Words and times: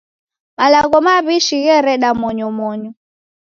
Malagho 0.57 0.97
maw'ishi 1.07 1.55
ghereda 1.63 2.09
monyomonyo. 2.19 2.91